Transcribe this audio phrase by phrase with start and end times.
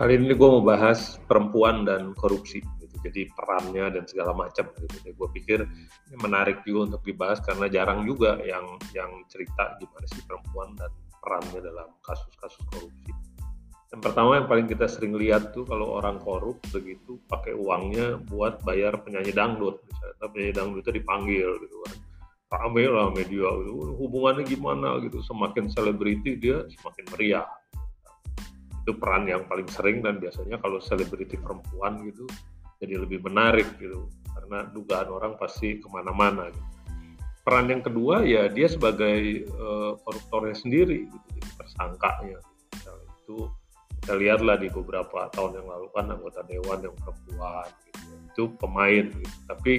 [0.00, 2.64] Kali ini gue mau bahas perempuan dan korupsi.
[2.80, 2.96] Gitu.
[3.04, 4.72] Jadi perannya dan segala macam.
[4.72, 4.96] Gitu.
[4.96, 5.58] Jadi gue pikir
[6.08, 10.88] ini menarik juga untuk dibahas karena jarang juga yang yang cerita gimana sih perempuan dan
[11.20, 13.12] perannya dalam kasus-kasus korupsi.
[13.92, 18.64] Yang pertama yang paling kita sering lihat tuh kalau orang korup begitu pakai uangnya buat
[18.64, 19.84] bayar penyanyi dangdut.
[19.84, 21.94] Misalnya penyanyi dangdut itu dipanggil gitu kan.
[22.56, 24.00] Rame lah media gitu.
[24.00, 25.20] Hubungannya gimana gitu.
[25.20, 27.44] Semakin selebriti dia semakin meriah
[28.80, 32.24] itu peran yang paling sering dan biasanya kalau selebriti perempuan gitu
[32.80, 34.08] jadi lebih menarik gitu.
[34.32, 36.68] Karena dugaan orang pasti ke mana-mana gitu.
[37.40, 42.38] peran yang kedua ya dia sebagai uh, koruptornya sendiri gitu jadi tersangkanya.
[42.84, 43.48] Nah, itu
[44.00, 49.04] kita lihatlah di beberapa tahun yang lalu kan anggota dewan yang perempuan gitu itu pemain
[49.10, 49.36] gitu.
[49.50, 49.72] Tapi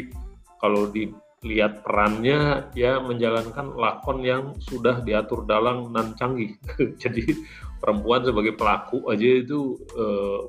[0.62, 6.54] kalau dilihat perannya ya menjalankan lakon yang sudah diatur dalam nan canggih.
[7.02, 7.42] Jadi
[7.82, 10.42] perempuan sebagai pelaku aja itu eh,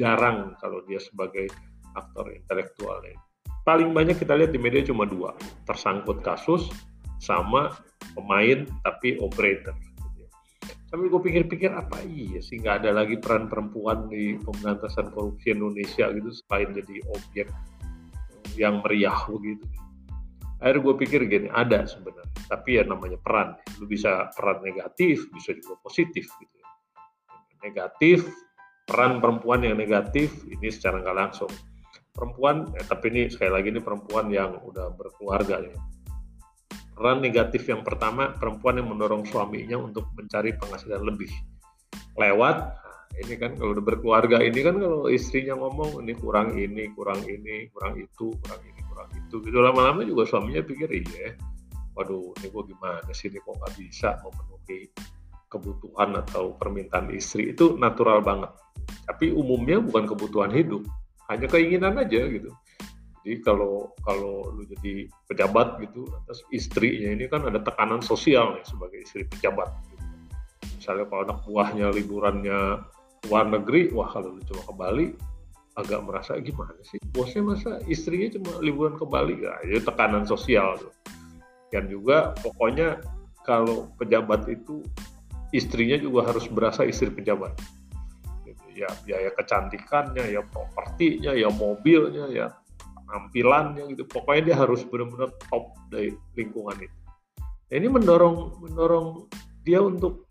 [0.00, 1.52] jarang kalau dia sebagai
[1.92, 3.20] aktor intelektualnya.
[3.68, 5.36] Paling banyak kita lihat di media cuma dua,
[5.68, 6.72] tersangkut kasus
[7.20, 7.76] sama
[8.16, 9.76] pemain tapi operator.
[10.90, 16.10] Tapi gue pikir-pikir apa iya sih nggak ada lagi peran perempuan di pemberantasan korupsi Indonesia
[16.10, 17.46] gitu selain jadi objek
[18.58, 19.62] yang meriah begitu.
[20.58, 22.36] Akhirnya gue pikir gini, ada sebenarnya.
[22.50, 23.54] Tapi ya namanya peran.
[23.78, 26.59] Lu bisa peran negatif, bisa juga positif gitu
[27.64, 28.26] negatif,
[28.84, 31.50] peran perempuan yang negatif ini secara nggak langsung.
[32.10, 35.76] Perempuan, eh, tapi ini sekali lagi ini perempuan yang udah berkeluarga ya.
[36.92, 41.30] Peran negatif yang pertama, perempuan yang mendorong suaminya untuk mencari penghasilan lebih.
[42.18, 46.92] Lewat, nah, ini kan kalau udah berkeluarga ini kan kalau istrinya ngomong ini kurang ini,
[46.92, 49.36] kurang ini, kurang itu, kurang ini, kurang itu.
[49.40, 51.32] Gitu lama-lama juga suaminya pikir iya,
[51.96, 54.88] waduh ini gue gimana sih ini kok nggak bisa memenuhi
[55.50, 58.48] kebutuhan atau permintaan istri itu natural banget.
[59.10, 60.86] Tapi umumnya bukan kebutuhan hidup,
[61.26, 62.50] hanya keinginan aja gitu.
[63.20, 68.64] Jadi kalau kalau lu jadi pejabat gitu atas istrinya ini kan ada tekanan sosial nih
[68.64, 69.68] sebagai istri pejabat.
[69.92, 70.04] Gitu.
[70.80, 72.60] Misalnya kalau anak buahnya liburannya
[73.28, 75.06] luar negeri, wah kalau lu cuma ke Bali
[75.78, 80.80] agak merasa gimana sih bosnya masa istrinya cuma liburan ke Bali ya itu tekanan sosial
[80.80, 80.94] tuh.
[81.70, 82.98] Dan juga pokoknya
[83.44, 84.82] kalau pejabat itu
[85.50, 87.54] istrinya juga harus berasa istri pejabat.
[88.46, 92.46] Gitu, ya biaya kecantikannya, ya propertinya, ya mobilnya, ya
[93.06, 94.06] penampilannya gitu.
[94.06, 96.98] Pokoknya dia harus benar-benar top dari lingkungan itu.
[97.70, 99.30] Nah, ini mendorong mendorong
[99.62, 100.26] dia untuk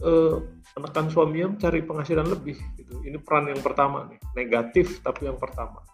[0.00, 0.40] uh,
[0.76, 2.56] menekan suaminya mencari penghasilan lebih.
[2.80, 2.94] Gitu.
[3.04, 5.84] Ini peran yang pertama nih, negatif tapi yang pertama.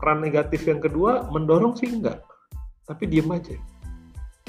[0.00, 2.24] Peran negatif yang kedua mendorong sih enggak,
[2.88, 3.56] tapi diem aja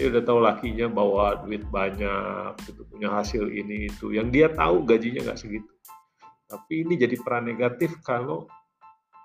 [0.01, 4.09] dia udah tahu lakinya bawa duit banyak gitu punya hasil ini itu.
[4.09, 5.69] Yang dia tahu gajinya nggak segitu.
[6.49, 8.49] Tapi ini jadi peran negatif kalau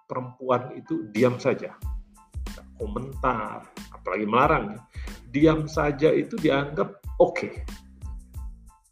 [0.04, 1.72] perempuan itu diam saja.
[2.52, 4.76] Gak komentar apalagi melarang
[5.32, 7.40] diam saja itu dianggap oke.
[7.40, 7.52] Okay.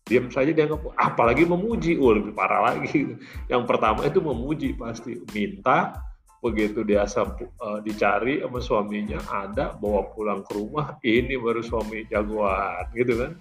[0.09, 2.01] diam saja dianggap apalagi memuji.
[2.01, 3.12] Oh lebih parah lagi.
[3.53, 5.21] Yang pertama itu memuji pasti.
[5.37, 6.01] Minta
[6.44, 12.84] begitu dia uh, dicari sama suaminya ada bawa pulang ke rumah ini baru suami jagoan
[12.93, 13.32] gitu kan.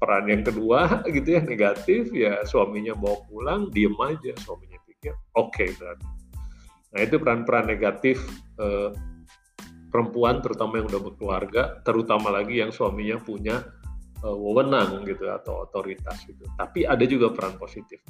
[0.00, 0.80] Peran yang kedua
[1.16, 6.08] gitu ya negatif ya suaminya bawa pulang diem aja suaminya pikir oke okay, berarti.
[6.88, 8.16] Nah itu peran-peran negatif
[8.56, 8.96] uh,
[9.92, 13.60] perempuan terutama yang udah berkeluarga terutama lagi yang suaminya punya
[14.24, 16.48] uh, wewenang gitu atau otoritas gitu.
[16.56, 18.00] Tapi ada juga peran positif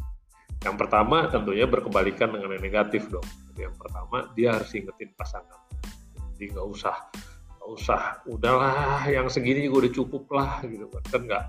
[0.66, 3.24] yang pertama tentunya berkebalikan dengan yang negatif dong.
[3.54, 5.60] Yang pertama dia harus ingetin pasangan.
[6.34, 6.96] Jadi nggak usah
[7.58, 10.90] nggak usah udahlah yang segini juga udah cukup lah gitu.
[10.90, 11.44] Kan kan nggak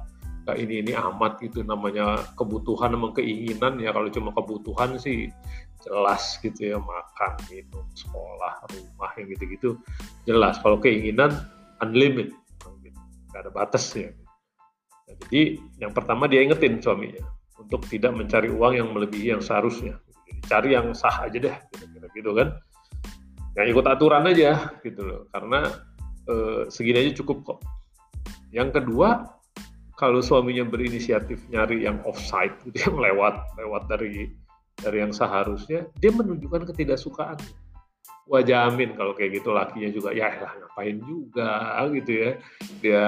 [0.45, 3.89] nggak ini ini amat gitu namanya kebutuhan emang keinginan ya.
[3.89, 5.33] Kalau cuma kebutuhan sih
[5.81, 9.69] jelas gitu ya makan minum sekolah rumah yang gitu-gitu
[10.29, 10.61] jelas.
[10.61, 11.33] Kalau keinginan
[11.81, 12.37] unlimited.
[13.29, 14.09] Nggak ada batasnya.
[15.05, 19.99] Nah, jadi yang pertama dia ingetin suaminya untuk tidak mencari uang yang melebihi yang seharusnya.
[20.25, 22.47] Jadi cari yang sah aja deh, kira-kira gitu kan.
[23.59, 25.67] Yang ikut aturan aja gitu loh, karena
[26.23, 26.35] e,
[26.71, 27.59] segini aja cukup kok.
[28.55, 29.27] Yang kedua,
[29.99, 34.31] kalau suaminya berinisiatif nyari yang offside gitu, yang lewat lewat dari
[34.79, 37.35] dari yang seharusnya, dia menunjukkan ketidaksukaan.
[38.29, 42.31] Wah jamin kalau kayak gitu lakinya juga ya lah ngapain juga gitu ya.
[42.79, 43.05] Dia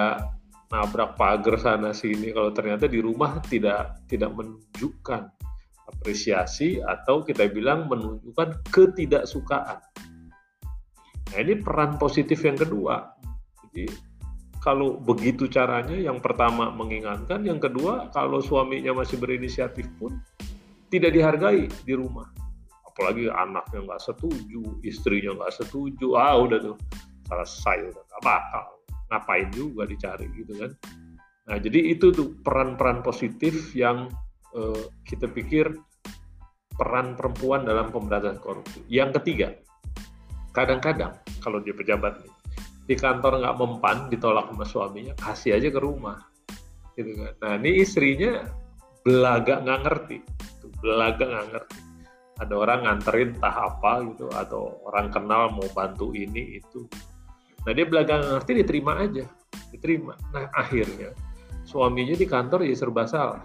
[0.71, 5.27] nabrak pagar sana sini kalau ternyata di rumah tidak tidak menunjukkan
[5.91, 9.83] apresiasi atau kita bilang menunjukkan ketidaksukaan.
[11.31, 13.11] Nah ini peran positif yang kedua.
[13.67, 13.91] Jadi
[14.63, 20.15] kalau begitu caranya, yang pertama mengingatkan, yang kedua kalau suaminya masih berinisiatif pun
[20.91, 22.27] tidak dihargai di rumah
[22.91, 26.77] apalagi anaknya nggak setuju istrinya nggak setuju ah udah tuh
[27.31, 28.67] selesai udah nggak bakal
[29.11, 30.71] ngapain juga dicari gitu kan.
[31.51, 34.07] Nah jadi itu tuh peran-peran positif yang
[34.55, 35.67] uh, kita pikir
[36.79, 38.79] peran perempuan dalam pemberantasan korupsi.
[38.87, 39.51] Yang ketiga
[40.55, 42.33] kadang-kadang kalau dia pejabat nih
[42.87, 46.17] di kantor nggak mempan ditolak sama suaminya kasih aja ke rumah
[46.95, 47.33] gitu kan.
[47.43, 48.47] Nah ini istrinya
[49.03, 50.17] belaga nggak ngerti
[50.81, 51.79] belaga nggak ngerti.
[52.41, 56.89] Ada orang nganterin entah apa gitu atau orang kenal mau bantu ini itu
[57.61, 59.25] nah dia belakang ngerti diterima aja.
[59.69, 60.13] Diterima.
[60.33, 61.13] Nah akhirnya
[61.65, 63.43] suaminya di kantor ya serba salah.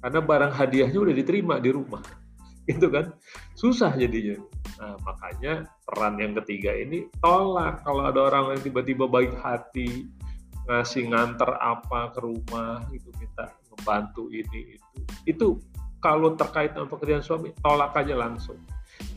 [0.00, 2.00] Karena barang hadiahnya udah diterima di rumah.
[2.72, 3.12] Itu kan?
[3.54, 4.40] Susah jadinya.
[4.80, 7.84] Nah makanya peran yang ketiga ini tolak.
[7.84, 10.08] Kalau ada orang yang tiba-tiba baik hati
[10.70, 14.98] ngasih nganter apa ke rumah gitu minta membantu ini itu.
[15.26, 15.46] Itu
[16.00, 18.56] kalau terkait dengan pekerjaan suami tolak aja langsung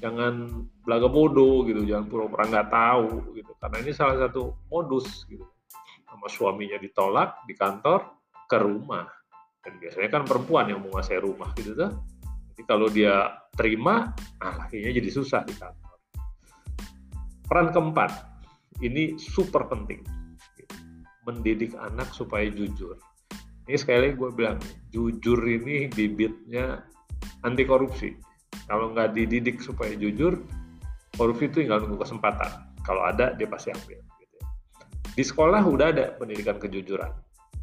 [0.04, 3.56] jangan belaga bodoh gitu jangan pura-pura nggak tahu gitu.
[3.56, 5.48] Karena ini salah satu modus gitu.
[6.04, 8.20] Sama suaminya ditolak di kantor
[8.52, 9.08] ke rumah.
[9.64, 11.88] Dan biasanya kan perempuan yang menguasai rumah gitu tuh.
[12.52, 14.12] Jadi kalau dia terima
[14.44, 15.96] ah akhirnya jadi susah di kantor.
[17.48, 18.12] Peran keempat
[18.84, 20.04] ini super penting.
[20.60, 20.76] Gitu.
[21.24, 23.00] mendidik anak supaya jujur.
[23.64, 24.60] Ini sekali lagi gue bilang
[24.92, 26.84] jujur ini bibitnya
[27.48, 28.33] anti korupsi
[28.68, 30.42] kalau nggak dididik supaya jujur
[31.18, 32.52] korupsi itu tinggal nunggu kesempatan.
[32.84, 34.46] Kalau ada dia pasti ambil gitu ya.
[35.16, 37.12] di sekolah udah ada pendidikan kejujuran.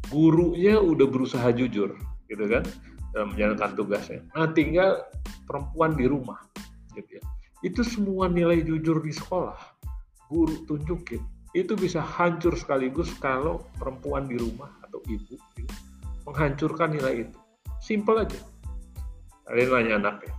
[0.09, 1.93] Gurunya udah berusaha jujur
[2.27, 2.63] gitu kan
[3.11, 4.19] dalam menjalankan tugasnya.
[4.33, 5.03] Nah tinggal
[5.45, 6.41] perempuan di rumah
[6.95, 7.23] gitu ya.
[7.61, 9.59] Itu semua nilai jujur di sekolah.
[10.31, 11.21] Guru tunjukin.
[11.51, 15.75] Itu bisa hancur sekaligus kalau perempuan di rumah atau ibu gitu,
[16.23, 17.37] menghancurkan nilai itu.
[17.83, 18.39] Simple aja.
[19.51, 20.31] Kalian nanya anaknya,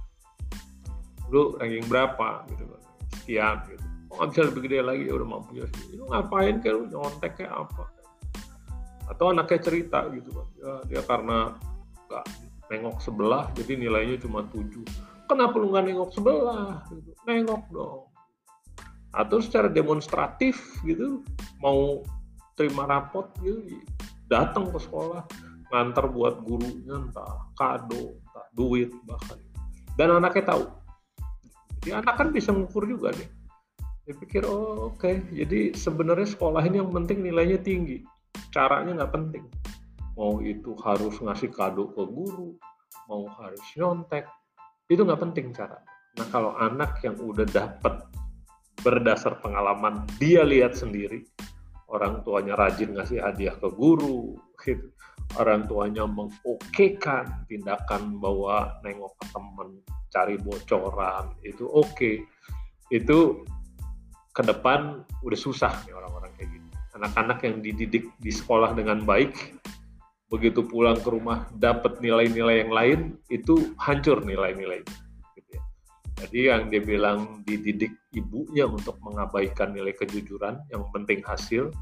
[1.30, 2.82] lu ranking berapa gitu kan,
[3.20, 3.84] sekian gitu.
[4.12, 5.66] Oh nggak bisa lebih gede lagi, ya udah mampu ya.
[5.96, 7.84] Lu ngapain kayak lu nyontek kayak apa?
[9.08, 11.54] Atau anaknya cerita gitu kan, ya, dia karena
[12.08, 12.24] nggak
[12.72, 14.82] nengok sebelah, jadi nilainya cuma 7.
[15.28, 16.84] Kenapa lu nggak nengok sebelah?
[16.88, 17.12] Gitu.
[17.28, 18.08] Nengok dong.
[19.12, 21.20] Atau secara demonstratif gitu,
[21.60, 22.00] mau
[22.56, 23.80] terima rapot gitu,
[24.28, 25.24] datang ke sekolah,
[25.72, 29.40] ngantar buat gurunya entah kado entah duit bahkan
[29.96, 30.68] dan anaknya tahu
[31.82, 33.28] jadi anak kan bisa mengukur juga nih.
[34.06, 35.02] Dia pikir oh oke.
[35.02, 35.22] Okay.
[35.34, 38.06] jadi sebenarnya sekolah ini yang penting nilainya tinggi.
[38.54, 39.44] Caranya nggak penting.
[40.14, 42.54] Mau itu harus ngasih kado ke guru
[43.10, 44.24] mau harus nyontek
[44.88, 45.80] itu nggak penting cara.
[46.20, 48.04] Nah kalau anak yang udah dapet
[48.82, 51.24] berdasar pengalaman dia lihat sendiri
[51.88, 54.92] orang tuanya rajin ngasih hadiah ke guru gitu.
[55.40, 59.68] Orang tuanya mengokekan tindakan bahwa nengok ke temen
[60.12, 61.96] cari bocoran itu oke.
[61.96, 62.16] Okay.
[62.92, 63.40] itu
[64.36, 66.68] ke depan udah susah nih orang-orang kayak gitu.
[67.00, 69.56] Anak-anak yang dididik di sekolah dengan baik
[70.32, 74.80] begitu pulang ke rumah dapat nilai-nilai yang lain itu hancur nilai-nilai.
[75.36, 75.62] Gitu ya.
[76.24, 81.72] jadi yang dia bilang dididik ibunya untuk mengabaikan nilai kejujuran yang penting hasil.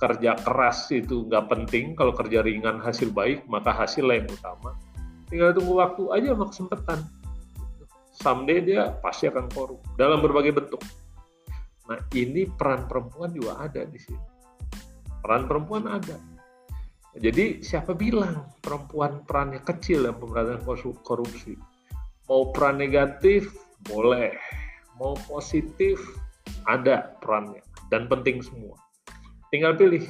[0.00, 4.72] Kerja keras itu nggak penting kalau kerja ringan hasil baik maka hasil yang utama.
[5.28, 6.98] Tinggal tunggu waktu aja sama kesempatan
[8.20, 10.82] someday dia pasti akan korup dalam berbagai bentuk.
[11.88, 14.22] Nah ini peran perempuan juga ada di sini.
[15.20, 16.16] Peran perempuan ada.
[17.18, 21.58] Jadi siapa bilang perempuan perannya kecil dalam pemberantasan korupsi?
[22.30, 23.50] Mau peran negatif?
[23.90, 24.38] Boleh.
[24.94, 25.98] Mau positif?
[26.70, 27.64] Ada perannya.
[27.90, 28.78] Dan penting semua.
[29.50, 30.06] Tinggal pilih.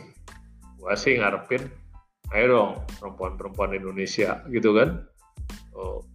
[0.76, 1.80] Gua sih ngarepin
[2.30, 5.02] ayo dong perempuan-perempuan Indonesia gitu kan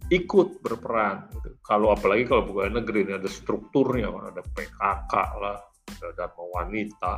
[0.06, 1.58] ikut berperan gitu.
[1.66, 7.12] kalau apalagi kalau pegawai negeri ini ada strukturnya ada PKK lah ada dharma wanita.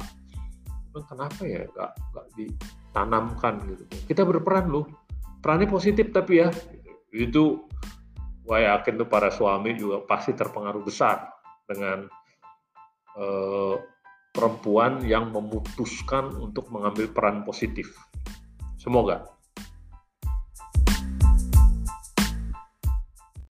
[0.98, 3.84] Kenapa ya nggak nggak ditanamkan gitu?
[4.10, 4.86] Kita berperan loh.
[5.38, 6.48] Perannya positif tapi ya
[7.14, 7.62] itu
[8.48, 11.28] gue yakin tuh para suami juga pasti terpengaruh besar
[11.68, 12.08] dengan
[13.14, 13.76] uh,
[14.32, 17.92] perempuan yang memutuskan untuk mengambil peran positif.
[18.80, 19.37] Semoga